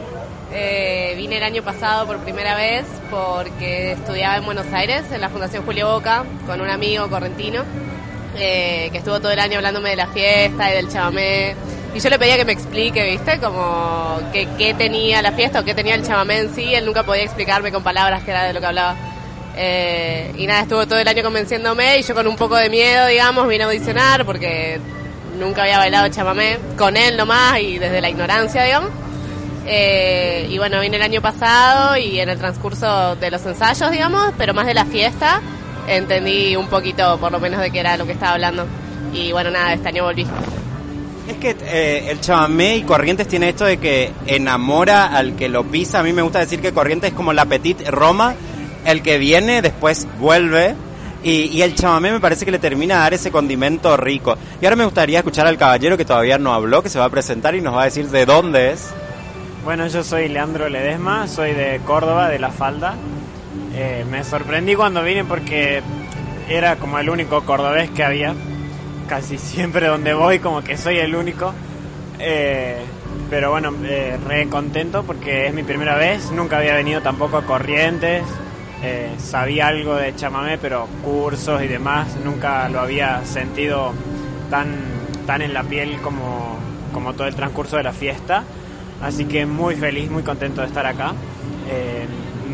Eh, 0.54 1.14
vine 1.16 1.38
el 1.38 1.42
año 1.42 1.62
pasado 1.62 2.06
por 2.06 2.18
primera 2.18 2.54
vez 2.54 2.84
porque 3.10 3.92
estudiaba 3.92 4.36
en 4.36 4.44
Buenos 4.44 4.66
Aires, 4.72 5.04
en 5.10 5.20
la 5.20 5.28
Fundación 5.28 5.64
Julio 5.64 5.90
Boca, 5.92 6.24
con 6.46 6.60
un 6.60 6.68
amigo 6.68 7.08
correntino, 7.08 7.64
eh, 8.36 8.88
que 8.90 8.98
estuvo 8.98 9.20
todo 9.20 9.30
el 9.30 9.38
año 9.38 9.56
hablándome 9.58 9.90
de 9.90 9.96
la 9.96 10.06
fiesta 10.08 10.70
y 10.70 10.74
del 10.74 10.88
chamamé. 10.88 11.54
Y 11.94 12.00
yo 12.00 12.08
le 12.08 12.18
pedía 12.18 12.36
que 12.36 12.44
me 12.44 12.52
explique, 12.52 13.04
¿viste? 13.10 13.38
Como 13.38 14.18
que, 14.32 14.48
qué 14.56 14.72
tenía 14.74 15.20
la 15.20 15.32
fiesta 15.32 15.60
o 15.60 15.64
qué 15.64 15.74
tenía 15.74 15.94
el 15.94 16.06
chamamé 16.06 16.38
en 16.38 16.54
sí. 16.54 16.74
Él 16.74 16.86
nunca 16.86 17.02
podía 17.02 17.22
explicarme 17.22 17.70
con 17.70 17.82
palabras 17.82 18.22
que 18.22 18.30
era 18.30 18.44
de 18.44 18.52
lo 18.52 18.60
que 18.60 18.66
hablaba. 18.66 18.96
Eh, 19.56 20.32
y 20.38 20.46
nada, 20.46 20.62
estuvo 20.62 20.86
todo 20.86 20.98
el 20.98 21.08
año 21.08 21.22
convenciéndome 21.22 21.98
y 21.98 22.02
yo 22.02 22.14
con 22.14 22.26
un 22.26 22.36
poco 22.36 22.56
de 22.56 22.70
miedo, 22.70 23.06
digamos, 23.06 23.46
vine 23.48 23.64
a 23.64 23.66
audicionar 23.66 24.24
porque 24.24 24.80
nunca 25.38 25.62
había 25.62 25.78
bailado 25.78 26.08
chamamé 26.08 26.58
con 26.78 26.96
él 26.96 27.16
nomás 27.16 27.58
y 27.60 27.78
desde 27.78 28.00
la 28.00 28.08
ignorancia, 28.08 28.62
digamos. 28.64 28.90
Eh, 29.66 30.46
y 30.50 30.58
bueno, 30.58 30.80
vine 30.80 30.96
el 30.96 31.02
año 31.02 31.20
pasado 31.20 31.96
y 31.96 32.18
en 32.18 32.28
el 32.28 32.38
transcurso 32.38 33.16
de 33.16 33.30
los 33.30 33.44
ensayos, 33.46 33.90
digamos, 33.90 34.32
pero 34.36 34.54
más 34.54 34.66
de 34.66 34.74
la 34.74 34.84
fiesta, 34.84 35.40
entendí 35.86 36.56
un 36.56 36.68
poquito 36.68 37.18
por 37.18 37.32
lo 37.32 37.40
menos 37.40 37.60
de 37.60 37.70
qué 37.70 37.80
era 37.80 37.96
lo 37.96 38.06
que 38.06 38.12
estaba 38.12 38.32
hablando. 38.32 38.66
Y 39.12 39.32
bueno, 39.32 39.50
nada, 39.50 39.74
este 39.74 39.88
año 39.88 40.04
volví. 40.04 40.26
Es 41.28 41.36
que 41.36 41.56
eh, 41.64 42.10
el 42.10 42.20
chamamé 42.20 42.76
y 42.76 42.82
Corrientes 42.82 43.28
tiene 43.28 43.50
esto 43.50 43.64
de 43.64 43.78
que 43.78 44.10
enamora 44.26 45.06
al 45.06 45.36
que 45.36 45.48
lo 45.48 45.64
pisa. 45.64 46.00
A 46.00 46.02
mí 46.02 46.12
me 46.12 46.22
gusta 46.22 46.40
decir 46.40 46.60
que 46.60 46.72
Corrientes 46.72 47.10
es 47.10 47.16
como 47.16 47.32
la 47.32 47.44
Petit 47.44 47.86
Roma, 47.88 48.34
el 48.84 49.02
que 49.02 49.18
viene 49.18 49.62
después 49.62 50.06
vuelve. 50.18 50.74
Y, 51.22 51.44
y 51.56 51.62
el 51.62 51.76
chamamé 51.76 52.10
me 52.10 52.18
parece 52.18 52.44
que 52.44 52.50
le 52.50 52.58
termina 52.58 52.96
a 52.96 52.98
dar 53.00 53.14
ese 53.14 53.30
condimento 53.30 53.96
rico. 53.96 54.36
Y 54.60 54.64
ahora 54.64 54.74
me 54.74 54.84
gustaría 54.84 55.18
escuchar 55.18 55.46
al 55.46 55.56
caballero 55.56 55.96
que 55.96 56.04
todavía 56.04 56.38
no 56.38 56.52
habló, 56.52 56.82
que 56.82 56.88
se 56.88 56.98
va 56.98 57.04
a 57.04 57.10
presentar 57.10 57.54
y 57.54 57.60
nos 57.60 57.76
va 57.76 57.82
a 57.82 57.84
decir 57.84 58.08
de 58.08 58.26
dónde 58.26 58.72
es. 58.72 58.90
Bueno, 59.64 59.86
yo 59.86 60.02
soy 60.02 60.28
Leandro 60.28 60.68
Ledesma, 60.68 61.28
soy 61.28 61.52
de 61.52 61.80
Córdoba, 61.86 62.28
de 62.28 62.40
La 62.40 62.50
Falda. 62.50 62.96
Eh, 63.74 64.04
me 64.10 64.22
sorprendí 64.22 64.74
cuando 64.74 65.02
vine 65.02 65.24
porque 65.24 65.82
era 66.48 66.76
como 66.76 66.98
el 66.98 67.08
único 67.08 67.42
cordobés 67.44 67.90
que 67.90 68.04
había. 68.04 68.34
Casi 69.08 69.38
siempre 69.38 69.86
donde 69.86 70.14
voy 70.14 70.38
como 70.38 70.62
que 70.62 70.76
soy 70.76 70.98
el 70.98 71.14
único. 71.14 71.52
Eh, 72.18 72.78
pero 73.30 73.50
bueno, 73.50 73.72
eh, 73.84 74.18
re 74.26 74.48
contento 74.48 75.04
porque 75.04 75.46
es 75.46 75.54
mi 75.54 75.62
primera 75.62 75.96
vez. 75.96 76.30
Nunca 76.32 76.58
había 76.58 76.74
venido 76.74 77.00
tampoco 77.00 77.38
a 77.38 77.46
Corrientes. 77.46 78.22
Sabía 79.18 79.68
algo 79.68 79.94
de 79.94 80.12
chamamé, 80.16 80.58
pero 80.58 80.88
cursos 81.04 81.62
y 81.62 81.68
demás 81.68 82.16
nunca 82.24 82.68
lo 82.68 82.80
había 82.80 83.24
sentido 83.24 83.92
tan, 84.50 84.74
tan 85.24 85.40
en 85.40 85.54
la 85.54 85.62
piel 85.62 86.00
como, 86.02 86.58
como 86.92 87.12
todo 87.14 87.28
el 87.28 87.36
transcurso 87.36 87.76
de 87.76 87.84
la 87.84 87.92
fiesta. 87.92 88.42
Así 89.00 89.26
que 89.26 89.46
muy 89.46 89.76
feliz, 89.76 90.10
muy 90.10 90.24
contento 90.24 90.62
de 90.62 90.66
estar 90.66 90.84
acá. 90.84 91.12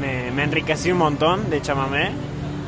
Me, 0.01 0.31
me 0.31 0.45
enriquecí 0.45 0.93
un 0.93 0.99
montón 0.99 1.51
de 1.51 1.61
chamamé 1.63 2.11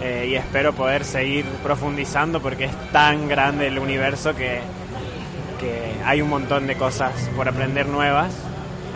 eh, 0.01 0.29
y 0.31 0.35
espero 0.35 0.73
poder 0.73 1.05
seguir 1.05 1.45
profundizando 1.63 2.41
porque 2.41 2.65
es 2.65 2.93
tan 2.93 3.29
grande 3.29 3.67
el 3.67 3.79
universo 3.79 4.35
que, 4.35 4.61
que 5.61 5.93
hay 6.05 6.23
un 6.23 6.31
montón 6.31 6.67
de 6.67 6.77
cosas 6.77 7.13
por 7.37 7.49
aprender 7.49 7.87
nuevas. 7.87 8.33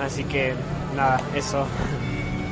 Así 0.03 0.25
que 0.25 0.55
nada, 0.97 1.21
eso. 1.35 1.67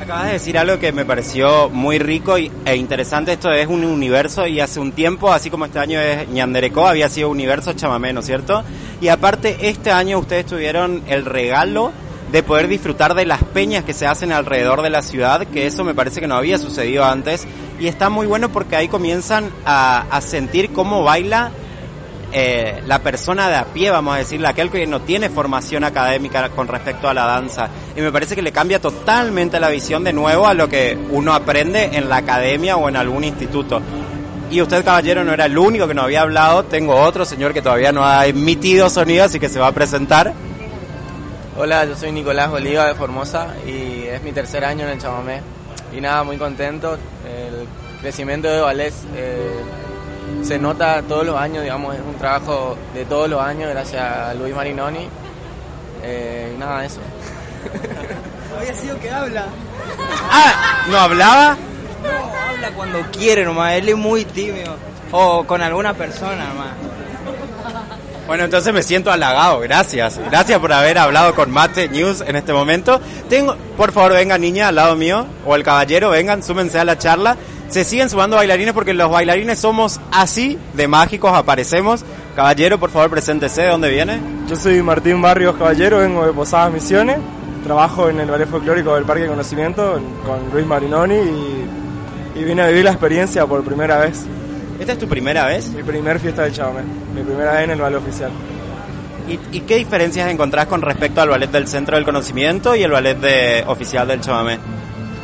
Acabas 0.01 0.27
de 0.27 0.33
decir 0.33 0.59
algo 0.59 0.79
que 0.79 0.93
me 0.93 1.05
pareció 1.05 1.71
muy 1.71 1.99
rico 1.99 2.37
e 2.37 2.77
interesante. 2.77 3.33
Esto 3.33 3.53
es 3.53 3.69
un 3.69 3.85
universo 3.85 4.47
y 4.47 4.61
hace 4.61 4.81
un 4.81 4.93
tiempo, 4.93 5.33
así 5.33 5.49
como 5.49 5.65
este 5.65 5.79
año 5.79 6.01
es 6.01 6.29
Ñanderecó, 6.29 6.89
había 6.89 7.09
sido 7.09 7.31
universo 7.31 7.73
chamamé, 7.73 8.13
¿no 8.13 8.21
es 8.21 8.27
cierto? 8.27 8.65
Y 9.01 9.09
aparte, 9.09 9.69
este 9.69 9.93
año 9.93 10.19
ustedes 10.19 10.45
tuvieron 10.47 11.05
el 11.07 11.25
regalo 11.25 11.93
de 12.33 12.43
poder 12.43 12.67
disfrutar 12.67 13.15
de 13.15 13.27
las 13.27 13.45
peñas 13.45 13.85
que 13.85 13.93
se 13.93 14.07
hacen 14.07 14.33
alrededor 14.33 14.81
de 14.81 14.89
la 14.89 15.03
ciudad, 15.03 15.47
que 15.47 15.67
eso 15.67 15.85
me 15.85 15.95
parece 15.95 16.19
que 16.19 16.27
no 16.27 16.35
había 16.35 16.57
sucedido 16.57 17.05
antes. 17.05 17.47
Y 17.79 17.89
está 17.89 18.09
muy 18.09 18.27
bueno 18.27 18.49
porque 18.49 18.75
ahí 18.75 18.89
comienzan 18.89 19.51
a, 19.67 20.19
sentir 20.23 20.73
cómo 20.73 21.05
baila 21.05 21.51
eh, 22.33 22.83
la 22.87 23.01
persona 23.01 23.51
de 23.51 23.57
a 23.57 23.67
pie, 23.67 23.91
vamos 23.91 24.15
a 24.15 24.19
decirle, 24.19 24.49
aquel 24.49 24.71
que 24.71 24.87
no 24.87 25.03
tiene 25.03 25.29
formación 25.29 25.85
académica 25.85 26.49
con 26.49 26.69
respecto 26.69 27.07
a 27.07 27.13
la 27.13 27.27
danza. 27.27 27.69
Y 27.95 28.01
me 28.01 28.11
parece 28.11 28.35
que 28.35 28.41
le 28.41 28.51
cambia 28.51 28.81
totalmente 28.81 29.61
la 29.61 29.69
visión 29.69 30.03
de 30.03 30.15
nuevo 30.15 30.47
a 30.47 30.55
lo 30.55 30.71
que 30.71 30.99
uno 31.11 31.35
aprende 31.35 31.91
en 31.93 32.09
la 32.09 32.17
academia 32.17 32.79
o 32.79 32.89
en 32.89 32.97
algún 32.97 33.25
instituto. 33.25 33.83
Y 34.51 34.63
usted, 34.63 34.83
caballero, 34.83 35.23
no 35.23 35.35
era 35.35 35.45
el 35.45 35.59
único 35.59 35.87
que 35.87 35.95
no 35.95 36.03
había 36.03 36.23
hablado. 36.23 36.65
Tengo 36.65 36.95
otro 36.95 37.27
señor 37.27 37.53
que 37.53 37.61
todavía 37.61 37.93
no 37.93 38.07
ha 38.07 38.27
emitido 38.27 38.89
sonido, 38.89 39.25
así 39.25 39.39
que 39.39 39.51
se 39.51 39.61
va 39.61 39.67
a 39.67 39.73
presentar. 39.73 40.33
Hola, 41.55 41.85
yo 41.85 41.95
soy 41.95 42.13
Nicolás 42.13 42.49
Oliva 42.51 42.87
de 42.87 42.95
Formosa 42.95 43.49
y 43.67 44.07
es 44.07 44.23
mi 44.23 44.33
tercer 44.33 44.65
año 44.65 44.87
en 44.87 44.93
el 44.93 44.99
chamamé. 44.99 45.43
y 45.93 46.01
nada, 46.01 46.25
muy 46.25 46.39
contento. 46.39 46.95
El 47.27 47.69
crecimiento 48.01 48.49
de 48.49 48.63
ballet 48.63 48.95
eh, 49.15 49.61
se 50.43 50.59
nota 50.59 51.03
todos 51.03 51.27
los 51.27 51.37
años, 51.37 51.63
digamos, 51.63 51.95
es 51.95 52.01
un 52.01 52.15
trabajo 52.15 52.79
de 52.95 53.05
todos 53.05 53.29
los 53.29 53.39
años 53.39 53.69
gracias 53.69 54.03
a 54.03 54.33
Luis 54.33 54.55
Marinoni. 54.55 55.07
Eh, 56.03 56.55
y 56.55 56.59
nada, 56.59 56.87
eso. 56.87 57.01
Había 58.59 58.75
sido 58.75 58.99
que 58.99 59.11
habla. 59.11 59.45
Ah, 60.31 60.87
¿no 60.89 60.97
hablaba? 60.97 61.57
No, 62.03 62.49
habla 62.49 62.71
cuando 62.71 63.03
quiere 63.13 63.45
nomás, 63.45 63.75
él 63.75 63.91
es 63.91 63.97
muy 63.97 64.25
tímido. 64.25 64.75
O 65.11 65.45
con 65.45 65.61
alguna 65.61 65.93
persona 65.93 66.47
nomás. 66.49 66.92
Bueno, 68.27 68.45
entonces 68.45 68.73
me 68.73 68.83
siento 68.83 69.11
halagado, 69.11 69.61
gracias. 69.61 70.19
Gracias 70.31 70.59
por 70.61 70.73
haber 70.73 70.97
hablado 70.99 71.35
con 71.35 71.51
Mate 71.51 71.89
News 71.89 72.23
en 72.27 72.37
este 72.37 72.53
momento. 72.53 73.01
Tengo, 73.29 73.57
por 73.77 73.93
favor, 73.93 74.13
venga 74.13 74.39
niña 74.39 74.69
al 74.69 74.77
lado 74.77 74.97
mío, 74.97 75.27
o 75.45 75.55
el 75.57 75.65
caballero, 75.65 76.11
vengan, 76.11 76.43
súmense 76.43 76.79
a 76.79 76.85
la 76.85 76.97
charla. 76.97 77.37
Se 77.69 77.85
siguen 77.85 78.09
sumando 78.09 78.37
bailarines 78.37 78.75
porque 78.75 78.95
los 78.95 79.11
bailarines 79.11 79.59
somos 79.59 80.01
así 80.13 80.59
de 80.75 80.89
mágicos, 80.89 81.33
aparecemos. 81.35 82.05
Caballero, 82.37 82.79
por 82.79 82.91
favor, 82.91 83.11
preséntese, 83.11 83.63
¿de 83.63 83.69
dónde 83.69 83.91
viene? 83.91 84.21
Yo 84.49 84.57
soy 84.57 84.83
Martín 84.83 85.21
Barrios 85.21 85.57
Caballero, 85.57 85.99
vengo 85.99 86.25
de 86.25 86.33
Posadas 86.33 86.73
Misiones, 86.73 87.19
trabajo 87.65 88.09
en 88.09 88.21
el 88.21 88.31
Ballet 88.31 88.49
Folclórico 88.49 88.95
del 88.95 89.05
Parque 89.05 89.25
de 89.25 89.29
Conocimiento 89.29 90.01
con 90.25 90.51
Luis 90.53 90.67
Marinoni 90.67 91.15
y, 91.15 92.41
y 92.41 92.45
vine 92.45 92.63
a 92.63 92.69
vivir 92.69 92.85
la 92.85 92.93
experiencia 92.93 93.47
por 93.47 93.65
primera 93.65 93.99
vez. 93.99 94.25
¿Esta 94.79 94.93
es 94.93 94.99
tu 94.99 95.09
primera 95.09 95.47
vez? 95.47 95.69
Mi 95.69 95.83
primer 95.83 96.19
fiesta 96.19 96.43
del 96.43 96.53
chamamé, 96.53 96.83
mi 97.15 97.23
primera 97.23 97.53
vez 97.53 97.65
en 97.65 97.71
el 97.71 97.81
ballet 97.81 97.99
oficial. 97.99 98.31
¿Y, 99.29 99.57
¿Y, 99.57 99.61
qué 99.61 99.77
diferencias 99.77 100.29
encontrás 100.31 100.67
con 100.67 100.83
respecto 100.83 101.21
al 101.21 101.29
ballet 101.29 101.51
del 101.51 101.69
Centro 101.69 101.97
del 101.97 102.05
Conocimiento 102.05 102.75
y 102.75 102.83
el 102.83 102.91
ballet 102.91 103.17
de, 103.19 103.65
oficial 103.69 104.09
del 104.09 104.21
chamamé? 104.21 104.59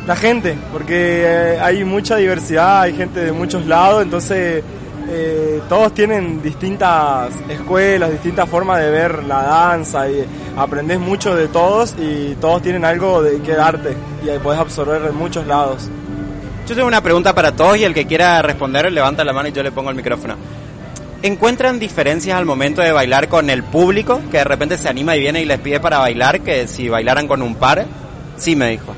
La 0.06 0.14
gente, 0.16 0.56
porque 0.72 1.24
eh, 1.26 1.60
hay 1.60 1.84
mucha 1.84 2.16
diversidad, 2.16 2.82
hay 2.82 2.94
gente 2.94 3.24
de 3.24 3.32
muchos 3.32 3.66
lados, 3.66 4.02
entonces 4.02 4.62
eh, 5.10 5.60
todos 5.68 5.92
tienen 5.92 6.40
distintas 6.42 7.30
escuelas, 7.48 8.10
distintas 8.12 8.48
formas 8.48 8.80
de 8.80 8.90
ver 8.90 9.24
la 9.24 9.42
danza 9.42 10.08
y 10.08 10.24
aprendes 10.56 11.00
mucho 11.00 11.34
de 11.34 11.48
todos 11.48 11.94
y 11.98 12.36
todos 12.40 12.62
tienen 12.62 12.84
algo 12.84 13.22
de 13.22 13.40
que 13.40 13.52
darte 13.52 13.96
y 14.24 14.28
ahí 14.28 14.38
puedes 14.38 14.60
absorber 14.60 15.02
de 15.02 15.12
muchos 15.12 15.46
lados. 15.46 15.90
Yo 16.68 16.74
tengo 16.74 16.86
una 16.86 17.02
pregunta 17.02 17.34
para 17.34 17.56
todos 17.56 17.78
y 17.78 17.84
el 17.84 17.94
que 17.94 18.06
quiera 18.06 18.42
responder 18.42 18.92
levanta 18.92 19.24
la 19.24 19.32
mano 19.32 19.48
y 19.48 19.52
yo 19.52 19.62
le 19.62 19.72
pongo 19.72 19.88
el 19.88 19.96
micrófono. 19.96 20.36
¿Encuentran 21.22 21.78
diferencias 21.78 22.36
al 22.36 22.44
momento 22.44 22.82
de 22.82 22.92
bailar 22.92 23.28
con 23.28 23.48
el 23.48 23.62
público 23.62 24.20
que 24.30 24.36
de 24.36 24.44
repente 24.44 24.76
se 24.76 24.86
anima 24.86 25.16
y 25.16 25.20
viene 25.20 25.40
y 25.40 25.46
les 25.46 25.58
pide 25.60 25.80
para 25.80 25.96
bailar 25.96 26.42
que 26.42 26.68
si 26.68 26.90
bailaran 26.90 27.26
con 27.26 27.40
un 27.40 27.54
par? 27.54 27.86
Sí, 28.36 28.54
me 28.54 28.68
dijo. 28.68 28.94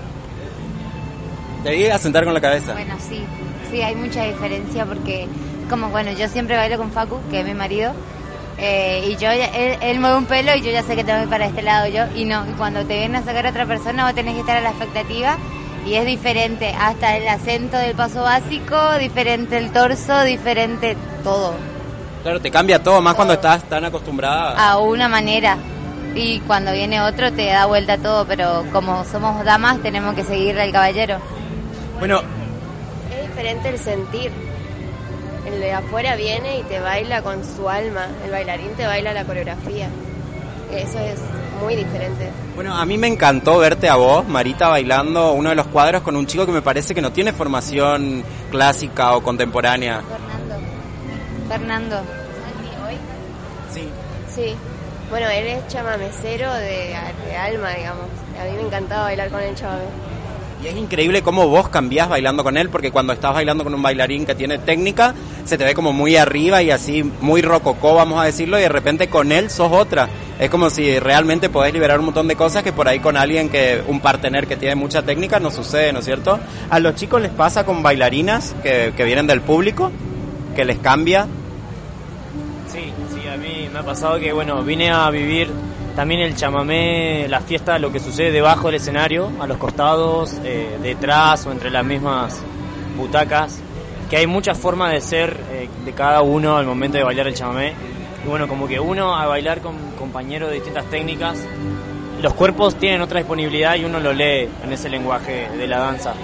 Te 1.62 1.92
a 1.92 1.98
sentar 1.98 2.24
con 2.24 2.34
la 2.34 2.40
cabeza. 2.40 2.72
Bueno, 2.72 2.96
sí, 2.98 3.22
sí, 3.70 3.80
hay 3.82 3.94
mucha 3.94 4.24
diferencia 4.24 4.84
porque, 4.84 5.28
como 5.68 5.90
bueno, 5.90 6.10
yo 6.10 6.26
siempre 6.26 6.56
bailo 6.56 6.76
con 6.76 6.90
Facu, 6.90 7.20
que 7.30 7.40
es 7.40 7.46
mi 7.46 7.54
marido, 7.54 7.92
eh, 8.58 9.04
y 9.08 9.16
yo, 9.16 9.30
él, 9.30 9.76
él, 9.80 10.00
mueve 10.00 10.16
un 10.16 10.26
pelo 10.26 10.56
y 10.56 10.60
yo 10.62 10.72
ya 10.72 10.82
sé 10.82 10.96
que 10.96 11.04
tengo 11.04 11.20
que 11.20 11.24
ir 11.24 11.30
para 11.30 11.46
este 11.46 11.62
lado 11.62 11.86
yo, 11.86 12.02
y 12.16 12.24
no, 12.24 12.44
y 12.50 12.52
cuando 12.54 12.84
te 12.84 12.98
viene 12.98 13.18
a 13.18 13.22
sacar 13.22 13.46
otra 13.46 13.64
persona 13.64 14.06
vos 14.06 14.14
tenés 14.14 14.34
que 14.34 14.40
estar 14.40 14.56
a 14.56 14.60
la 14.60 14.70
expectativa 14.70 15.38
y 15.87 15.94
es 15.94 16.06
diferente, 16.06 16.75
hasta 16.78 17.16
el 17.16 17.26
acento 17.26 17.76
del 17.76 17.94
paso 17.94 18.22
básico, 18.22 18.76
diferente 18.99 19.56
el 19.56 19.72
torso, 19.72 20.22
diferente 20.22 20.96
todo. 21.25 21.54
Claro, 22.22 22.40
te 22.40 22.50
cambia 22.50 22.82
todo, 22.82 23.00
más 23.00 23.14
cuando 23.14 23.34
estás 23.34 23.64
tan 23.64 23.84
acostumbrada. 23.84 24.54
A 24.56 24.78
una 24.78 25.08
manera. 25.08 25.56
Y 26.14 26.40
cuando 26.40 26.72
viene 26.72 27.00
otro 27.00 27.32
te 27.32 27.46
da 27.46 27.66
vuelta 27.66 27.96
todo, 27.96 28.26
pero 28.26 28.64
como 28.72 29.04
somos 29.04 29.44
damas 29.44 29.80
tenemos 29.80 30.14
que 30.14 30.25
seguirle 30.25 30.62
al 30.62 30.72
caballero. 30.72 31.18
Bueno. 31.99 32.20
Es 33.10 33.28
diferente 33.28 33.68
el 33.70 33.78
sentir. 33.78 34.32
El 35.46 35.60
de 35.60 35.72
afuera 35.72 36.16
viene 36.16 36.58
y 36.58 36.62
te 36.64 36.80
baila 36.80 37.22
con 37.22 37.42
su 37.44 37.68
alma. 37.68 38.06
El 38.25 38.30
bailarín 38.30 38.75
te 38.76 38.87
baila 38.87 39.14
la 39.14 39.25
coreografía. 39.25 39.88
Eso 40.72 40.99
es 40.99 41.20
muy 41.61 41.76
diferente. 41.76 42.31
Bueno, 42.55 42.75
a 42.75 42.85
mí 42.85 42.99
me 42.99 43.07
encantó 43.07 43.59
verte 43.59 43.88
a 43.88 43.97
vos, 43.97 44.26
Marita, 44.26 44.69
bailando 44.69 45.33
uno 45.33 45.50
de 45.50 45.55
los 45.55 45.67
cuadros 45.67 46.02
con 46.02 46.17
un 46.17 46.26
chico 46.26 46.47
que 46.47 46.52
me 46.52 46.62
parece 46.62 46.95
que 46.95 47.02
no 47.02 47.12
tiene 47.12 47.33
formación 47.33 48.25
clásica 48.50 49.14
o 49.14 49.23
contemporánea. 49.23 50.02
Fernando. 51.49 52.00
Sí. 53.73 53.88
Sí. 54.35 54.55
Bueno, 55.11 55.29
él 55.29 55.47
es 55.47 55.67
chamamecero 55.69 56.52
de, 56.55 56.95
de 57.26 57.37
alma, 57.37 57.71
digamos. 57.71 58.07
A 58.40 58.45
mí 58.45 58.52
me 58.57 58.62
encantaba 58.62 59.05
bailar 59.05 59.29
con 59.31 59.43
el 59.43 59.55
chamamé. 59.55 60.10
Y 60.62 60.67
es 60.67 60.76
increíble 60.76 61.23
cómo 61.23 61.49
vos 61.49 61.71
cambiás 61.71 62.09
bailando 62.09 62.45
con 62.45 62.59
él, 62.59 62.69
porque 62.69 62.90
cuando 62.90 63.14
estás 63.14 63.33
bailando 63.33 63.64
con 63.64 63.75
un 63.75 63.81
bailarín 63.81 64.26
que 64.26 64.35
tiene 64.35 64.59
técnica, 64.59 65.14
se 65.45 65.57
te 65.57 65.64
ve 65.64 65.73
como 65.73 65.95
muy 65.95 66.17
arriba 66.17 66.62
y 66.62 66.71
así 66.71 67.02
muy 67.02 67.40
rococó, 67.40 67.95
vamos 67.95 68.21
a 68.21 68.25
decirlo, 68.25 68.59
y 68.59 68.62
de 68.62 68.69
repente 68.69 69.09
con 69.09 69.33
él 69.33 69.49
sos 69.49 69.73
otra. 69.73 70.09
Es 70.38 70.50
como 70.50 70.69
si 70.69 70.99
realmente 70.99 71.49
podés 71.49 71.73
liberar 71.73 71.99
un 71.99 72.07
montón 72.07 72.29
de 72.29 72.37
cosas 72.37 72.62
que 72.62 72.73
por 72.73 72.88
ahí 72.88 73.00
con 73.00 73.17
alguien 73.17 73.49
que, 73.49 73.83
un 73.88 74.00
partener 74.00 74.47
que 74.47 74.57
tiene 74.57 74.75
mucha 74.75 75.02
técnica, 75.02 75.40
no 75.40 75.50
sucede, 75.50 75.95
¿no 75.95 76.00
es 76.00 76.05
cierto? 76.05 76.38
A 76.69 76.79
los 76.79 76.95
chicos 76.95 77.23
les 77.23 77.31
pasa 77.31 77.64
con 77.64 77.83
bailarinas 77.83 78.55
que, 78.62 78.93
que 78.95 79.05
vienen 79.05 79.26
del 79.26 79.40
público, 79.40 79.90
que 80.55 80.67
les 80.67 80.79
cambia. 80.79 81.26
Sí, 82.71 82.93
sí, 83.14 83.29
a 83.29 83.37
mí 83.38 83.69
me 83.73 83.79
ha 83.79 83.83
pasado 83.83 84.19
que, 84.21 84.31
bueno, 84.35 84.62
vine 84.62 84.90
a 84.90 85.09
vivir 85.09 85.50
también 85.94 86.20
el 86.20 86.37
chamamé, 86.37 87.26
la 87.28 87.40
fiesta, 87.40 87.78
lo 87.78 87.92
que 87.92 88.00
sucede 88.00 88.30
debajo 88.30 88.68
del 88.68 88.76
escenario, 88.76 89.30
a 89.40 89.47
los 89.47 89.59
costados, 89.59 90.37
eh, 90.44 90.78
detrás 90.82 91.47
o 91.47 91.52
entre 91.52 91.70
las 91.70 91.85
mismas 91.85 92.40
butacas, 92.97 93.61
que 94.09 94.16
hay 94.16 94.26
muchas 94.26 94.59
formas 94.59 94.92
de 94.92 95.00
ser 95.00 95.37
eh, 95.52 95.68
de 95.85 95.92
cada 95.92 96.23
uno 96.23 96.56
al 96.56 96.66
momento 96.66 96.99
de 96.99 97.04
bailar 97.04 97.26
el 97.26 97.35
chamamé. 97.35 97.75
Y 98.25 98.28
bueno, 98.28 98.49
como 98.49 98.68
que 98.68 98.78
uno 98.78 99.16
a 99.16 99.26
bailar 99.26 99.61
con 99.61 99.76
compañeros 99.99 100.50
de 100.50 100.56
distintas 100.56 100.85
técnicas, 100.87 101.38
los 102.23 102.35
cuerpos 102.35 102.76
tienen 102.76 103.00
otra 103.00 103.18
disponibilidad 103.18 103.76
y 103.76 103.85
uno 103.85 103.99
lo 103.99 104.12
lee 104.12 104.49
en 104.62 104.73
ese 104.73 104.88
lenguaje 104.88 105.49
de 105.56 105.66
la 105.66 105.78
danza. 105.78 106.14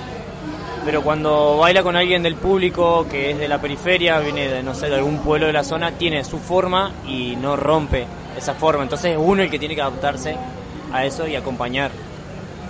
Pero 0.85 1.03
cuando 1.03 1.59
baila 1.59 1.83
con 1.83 1.97
alguien 1.97 2.23
del 2.23 2.37
público 2.37 3.07
que 3.11 3.33
es 3.33 3.39
de 3.39 3.49
la 3.49 3.61
periferia, 3.61 4.21
viene 4.21 4.47
de, 4.47 4.63
no 4.63 4.75
sé, 4.75 4.89
de 4.89 4.97
algún 4.97 5.19
pueblo 5.19 5.47
de 5.47 5.53
la 5.53 5.65
zona, 5.65 5.93
tiene 5.93 6.23
su 6.23 6.39
forma 6.39 6.93
y 7.07 7.35
no 7.37 7.57
rompe 7.57 8.07
esa 8.37 8.55
forma. 8.55 8.83
Entonces 8.83 9.13
es 9.13 9.19
uno 9.21 9.43
el 9.43 9.51
que 9.51 9.59
tiene 9.59 9.75
que 9.75 9.83
adaptarse 9.83 10.37
a 10.93 11.05
eso 11.05 11.27
y 11.27 11.37
acompañar 11.37 11.91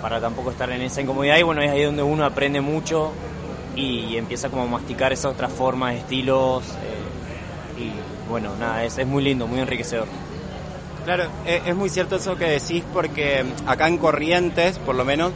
para 0.01 0.19
tampoco 0.21 0.51
estar 0.51 0.69
en 0.71 0.81
esa 0.81 1.01
incomodidad. 1.01 1.37
Y 1.37 1.43
bueno, 1.43 1.61
es 1.61 1.71
ahí 1.71 1.83
donde 1.83 2.03
uno 2.03 2.25
aprende 2.25 2.61
mucho 2.61 3.11
y 3.75 4.17
empieza 4.17 4.49
como 4.49 4.63
a 4.63 4.67
masticar 4.67 5.13
esas 5.13 5.33
otras 5.33 5.51
formas, 5.51 5.95
estilos. 5.95 6.63
Eh, 7.77 7.81
y 7.83 8.29
bueno, 8.29 8.55
nada, 8.59 8.83
es, 8.83 8.97
es 8.97 9.07
muy 9.07 9.23
lindo, 9.23 9.47
muy 9.47 9.59
enriquecedor. 9.59 10.07
Claro, 11.07 11.23
es, 11.45 11.73
muy 11.73 11.87
cierto 11.87 12.17
eso 12.17 12.35
que 12.35 12.43
decís 12.43 12.83
porque 12.91 13.45
acá 13.65 13.87
en 13.87 13.97
Corrientes, 13.97 14.77
por 14.77 14.93
lo 14.93 15.05
menos, 15.05 15.31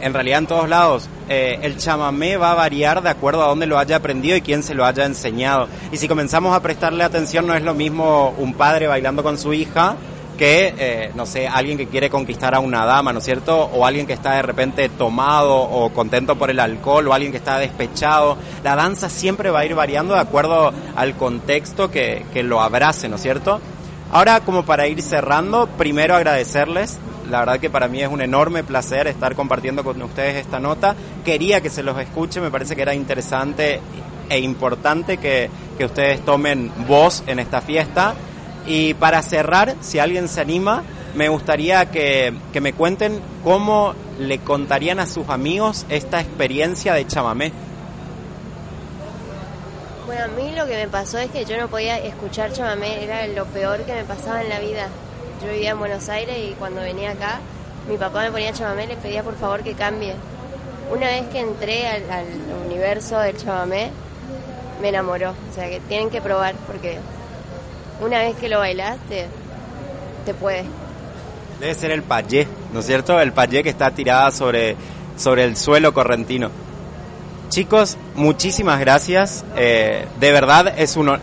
en 0.00 0.14
realidad 0.14 0.38
en 0.38 0.46
todos 0.46 0.68
lados, 0.68 1.08
eh, 1.28 1.58
el 1.62 1.76
chamamé 1.76 2.36
va 2.36 2.52
a 2.52 2.54
variar 2.54 3.02
de 3.02 3.10
acuerdo 3.10 3.42
a 3.42 3.48
dónde 3.48 3.66
lo 3.66 3.78
haya 3.78 3.96
aprendido 3.96 4.36
y 4.36 4.40
quién 4.40 4.62
se 4.62 4.74
lo 4.74 4.84
haya 4.84 5.04
enseñado. 5.04 5.68
Y 5.92 5.96
si 5.96 6.08
comenzamos 6.08 6.54
a 6.54 6.60
prestarle 6.60 7.04
atención, 7.04 7.46
no 7.46 7.54
es 7.54 7.62
lo 7.62 7.74
mismo 7.74 8.34
un 8.38 8.54
padre 8.54 8.86
bailando 8.86 9.22
con 9.22 9.38
su 9.38 9.52
hija 9.52 9.96
que, 10.38 10.72
eh, 10.78 11.10
no 11.14 11.26
sé, 11.26 11.48
alguien 11.48 11.76
que 11.76 11.88
quiere 11.88 12.08
conquistar 12.08 12.54
a 12.54 12.60
una 12.60 12.86
dama, 12.86 13.12
¿no 13.12 13.18
es 13.18 13.24
cierto? 13.24 13.56
O 13.56 13.84
alguien 13.84 14.06
que 14.06 14.12
está 14.12 14.34
de 14.34 14.42
repente 14.42 14.88
tomado 14.88 15.54
o 15.56 15.90
contento 15.92 16.36
por 16.36 16.48
el 16.48 16.60
alcohol 16.60 17.08
o 17.08 17.12
alguien 17.12 17.32
que 17.32 17.38
está 17.38 17.58
despechado. 17.58 18.38
La 18.62 18.76
danza 18.76 19.10
siempre 19.10 19.50
va 19.50 19.60
a 19.60 19.66
ir 19.66 19.74
variando 19.74 20.14
de 20.14 20.20
acuerdo 20.20 20.72
al 20.94 21.16
contexto 21.16 21.90
que, 21.90 22.24
que 22.32 22.42
lo 22.42 22.62
abrace, 22.62 23.08
¿no 23.08 23.16
es 23.16 23.22
cierto? 23.22 23.60
Ahora, 24.12 24.40
como 24.40 24.64
para 24.64 24.86
ir 24.86 25.02
cerrando, 25.02 25.66
primero 25.76 26.14
agradecerles 26.14 26.98
la 27.28 27.40
verdad 27.40 27.60
que 27.60 27.70
para 27.70 27.88
mí 27.88 28.02
es 28.02 28.08
un 28.08 28.20
enorme 28.20 28.64
placer 28.64 29.06
estar 29.06 29.34
compartiendo 29.34 29.84
con 29.84 30.00
ustedes 30.02 30.36
esta 30.36 30.58
nota. 30.58 30.94
Quería 31.24 31.60
que 31.60 31.70
se 31.70 31.82
los 31.82 31.98
escuche, 31.98 32.40
me 32.40 32.50
parece 32.50 32.74
que 32.74 32.82
era 32.82 32.94
interesante 32.94 33.80
e 34.28 34.38
importante 34.38 35.18
que, 35.18 35.50
que 35.76 35.84
ustedes 35.84 36.24
tomen 36.24 36.70
voz 36.86 37.22
en 37.26 37.38
esta 37.38 37.60
fiesta. 37.60 38.14
Y 38.66 38.94
para 38.94 39.22
cerrar, 39.22 39.76
si 39.80 39.98
alguien 39.98 40.28
se 40.28 40.40
anima, 40.40 40.82
me 41.14 41.28
gustaría 41.28 41.90
que, 41.90 42.34
que 42.52 42.60
me 42.60 42.72
cuenten 42.72 43.20
cómo 43.42 43.94
le 44.18 44.38
contarían 44.38 45.00
a 45.00 45.06
sus 45.06 45.28
amigos 45.28 45.86
esta 45.88 46.20
experiencia 46.20 46.94
de 46.94 47.06
chamamé. 47.06 47.52
Bueno, 50.06 50.24
a 50.24 50.28
mí 50.28 50.52
lo 50.56 50.66
que 50.66 50.76
me 50.76 50.88
pasó 50.88 51.18
es 51.18 51.30
que 51.30 51.44
yo 51.44 51.58
no 51.58 51.68
podía 51.68 51.98
escuchar 51.98 52.52
chamamé, 52.52 53.04
era 53.04 53.26
lo 53.28 53.46
peor 53.46 53.82
que 53.84 53.94
me 53.94 54.04
pasaba 54.04 54.42
en 54.42 54.48
la 54.48 54.58
vida. 54.58 54.88
Yo 55.42 55.52
vivía 55.52 55.70
en 55.70 55.78
Buenos 55.78 56.08
Aires 56.08 56.36
y 56.38 56.54
cuando 56.54 56.80
venía 56.80 57.12
acá, 57.12 57.40
mi 57.88 57.96
papá 57.96 58.22
me 58.22 58.32
ponía 58.32 58.52
chamamé 58.52 58.84
y 58.84 58.88
le 58.88 58.96
pedía 58.96 59.22
por 59.22 59.36
favor 59.36 59.62
que 59.62 59.74
cambie. 59.74 60.14
Una 60.90 61.06
vez 61.06 61.26
que 61.28 61.40
entré 61.40 61.86
al, 61.86 62.02
universo 62.66 63.18
del 63.20 63.36
chamamé, 63.36 63.90
me 64.82 64.88
enamoró. 64.88 65.30
O 65.30 65.54
sea 65.54 65.68
que 65.68 65.80
tienen 65.80 66.10
que 66.10 66.20
probar 66.20 66.54
porque 66.66 66.98
una 68.00 68.18
vez 68.18 68.36
que 68.36 68.48
lo 68.48 68.58
bailaste, 68.58 69.26
te 70.24 70.34
puede. 70.34 70.64
Debe 71.60 71.74
ser 71.74 71.90
el 71.92 72.02
payé, 72.02 72.48
¿no 72.72 72.80
es 72.80 72.86
cierto? 72.86 73.20
El 73.20 73.32
payé 73.32 73.62
que 73.62 73.70
está 73.70 73.90
tirada 73.90 74.30
sobre, 74.30 74.76
sobre 75.16 75.44
el 75.44 75.56
suelo 75.56 75.94
correntino. 75.94 76.50
Chicos, 77.48 77.96
muchísimas 78.14 78.78
gracias. 78.80 79.44
Eh, 79.56 80.06
de 80.18 80.32
verdad 80.32 80.74
es 80.76 80.96
uno. 80.96 81.18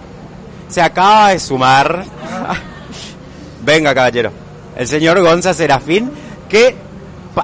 Se 0.69 0.81
acaba 0.81 1.29
de 1.29 1.39
sumar. 1.39 2.05
Venga, 3.65 3.95
caballero. 3.95 4.31
El 4.77 4.87
señor 4.87 5.19
Gonza 5.21 5.53
Serafín, 5.53 6.11
que 6.47 6.75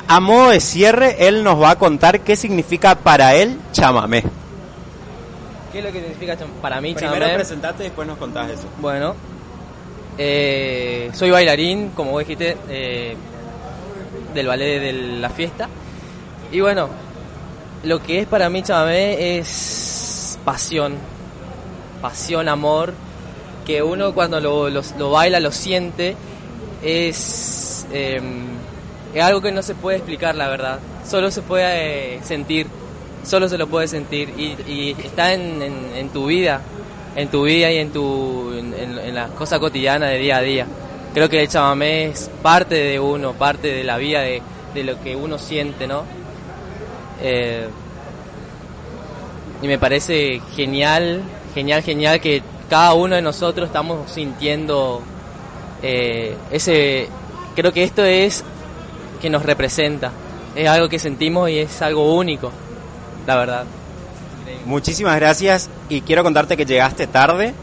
a 0.08 0.20
modo 0.20 0.52
de 0.52 0.60
cierre, 0.60 1.28
él 1.28 1.44
nos 1.44 1.62
va 1.62 1.72
a 1.72 1.76
contar 1.78 2.22
qué 2.22 2.36
significa 2.36 2.96
para 2.96 3.36
él 3.36 3.60
chamamé. 3.72 4.24
¿Qué 5.72 5.80
es 5.80 5.86
lo 5.86 5.92
que 5.92 6.00
significa 6.02 6.38
para 6.62 6.80
mí 6.80 6.94
Primero 6.94 7.16
chamamé? 7.16 7.36
presentate 7.36 7.84
y 7.84 7.86
después 7.88 8.08
nos 8.08 8.18
contás 8.18 8.52
eso. 8.52 8.68
Bueno, 8.80 9.16
eh, 10.18 11.10
soy 11.14 11.32
bailarín, 11.32 11.90
como 11.90 12.12
vos 12.12 12.20
dijiste, 12.20 12.58
eh, 12.70 13.16
del 14.34 14.48
ballet 14.48 14.80
de 14.80 14.94
la 14.94 15.30
fiesta. 15.30 15.68
Y 16.52 16.60
bueno, 16.60 16.90
lo 17.84 18.02
que 18.04 18.20
es 18.20 18.28
para 18.28 18.50
mí 18.50 18.62
chamamé 18.62 19.38
es 19.38 20.38
pasión, 20.46 20.96
pasión, 22.02 22.48
amor, 22.48 22.94
que 23.66 23.82
uno 23.84 24.14
cuando 24.14 24.40
lo, 24.40 24.70
lo- 24.70 25.12
baila, 25.12 25.40
lo 25.40 25.52
siente, 25.52 26.16
es, 26.84 27.86
eh, 27.92 28.22
es 29.14 29.24
algo 29.24 29.42
que 29.42 29.52
no 29.52 29.62
se 29.62 29.76
puede 29.76 29.98
explicar, 29.98 30.36
la 30.36 30.48
verdad. 30.50 30.80
Solo 31.08 31.32
se 31.32 31.42
puede 31.42 32.16
eh, 32.16 32.20
sentir, 32.24 32.68
solo 33.24 33.48
se 33.50 33.58
lo 33.58 33.68
puede 33.68 33.88
sentir 33.88 34.30
y, 34.38 34.92
está 35.04 35.34
en, 35.34 35.62
en- 35.62 36.10
tu 36.10 36.26
vida, 36.28 36.62
en 37.16 37.28
tu 37.30 37.44
vida 37.44 37.72
y 37.72 37.78
en, 37.78 37.92
tu, 37.92 38.54
en- 38.58 38.74
en 38.98 39.16
las 39.16 39.30
cosas 39.32 39.60
cotidianas 39.60 40.10
de 40.10 40.18
día 40.18 40.38
a 40.38 40.42
día. 40.42 40.66
Creo 41.14 41.28
que 41.30 41.42
el 41.42 41.50
chamamé 41.50 42.06
es 42.06 42.30
parte 42.42 42.76
de 42.76 43.00
uno, 43.00 43.34
parte 43.34 43.68
de 43.68 43.84
la 43.84 43.98
vida, 43.98 44.22
de, 44.22 44.42
de 44.74 44.84
lo 44.84 45.02
que 45.04 45.16
uno 45.16 45.38
siente, 45.38 45.86
¿no? 45.86 46.04
Eh, 47.22 47.68
y 49.62 49.68
me 49.68 49.78
parece 49.78 50.42
genial, 50.56 51.22
genial, 51.54 51.84
genial 51.84 52.20
que 52.22 52.42
cada 52.72 52.94
uno 52.94 53.18
de 53.18 53.22
nosotros 53.22 53.68
estamos 53.68 54.10
sintiendo 54.10 55.02
eh, 55.84 56.38
ese... 56.52 57.10
Creo 57.54 57.74
que 57.74 57.84
esto 57.84 58.06
es 58.06 58.46
que 59.22 59.30
nos 59.30 59.44
representa, 59.44 60.14
es 60.56 60.70
algo 60.70 60.88
que 60.88 60.98
sentimos 60.98 61.50
y 61.50 61.60
es 61.60 61.82
algo 61.82 62.16
único, 62.16 62.50
la 63.28 63.36
verdad. 63.36 63.66
Muchísimas 64.66 65.18
gracias 65.18 65.70
y 65.90 66.00
quiero 66.00 66.24
contarte 66.24 66.56
que 66.56 66.66
llegaste 66.66 67.08
tarde, 67.08 67.54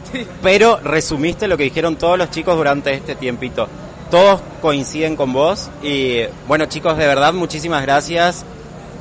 pero 0.43 0.79
resumiste 0.83 1.47
lo 1.47 1.57
que 1.57 1.63
dijeron 1.63 1.95
todos 1.95 2.19
los 2.19 2.29
chicos 2.29 2.55
durante 2.55 2.93
este 2.93 3.15
tiempito. 3.15 3.67
Todos 4.11 4.41
coinciden 4.61 5.15
con 5.15 5.33
vos 5.33 5.71
y 5.81 6.19
bueno 6.47 6.67
chicos, 6.67 6.95
de 6.97 7.07
verdad 7.07 7.33
muchísimas 7.33 7.81
gracias. 7.81 8.45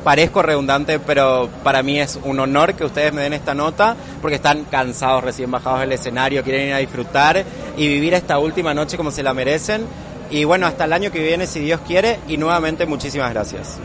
Parezco 0.09 0.41
redundante, 0.41 0.99
pero 1.01 1.51
para 1.63 1.83
mí 1.83 2.01
es 2.01 2.19
un 2.25 2.41
honor 2.41 2.73
que 2.73 2.83
ustedes 2.83 3.13
me 3.13 3.21
den 3.21 3.35
esta 3.35 3.53
nota 3.53 3.95
porque 4.23 4.37
están 4.37 4.65
cansados, 4.65 5.23
recién 5.23 5.51
bajados 5.51 5.81
del 5.81 5.93
escenario, 5.93 6.43
quieren 6.43 6.69
ir 6.69 6.73
a 6.73 6.79
disfrutar 6.79 7.45
y 7.77 7.89
vivir 7.89 8.15
esta 8.15 8.39
última 8.39 8.73
noche 8.73 8.97
como 8.97 9.11
se 9.11 9.23
la 9.23 9.35
merecen. 9.35 9.83
Y 10.31 10.45
bueno, 10.45 10.67
hasta 10.67 10.87
el 10.87 10.95
año 10.95 11.13
que 11.13 11.23
viene, 11.23 11.47
si 11.47 11.61
Dios 11.61 11.83
quiere, 11.87 12.21
y 12.27 12.39
nuevamente 12.39 12.87
muchísimas 12.87 13.35
gracias. 13.35 13.77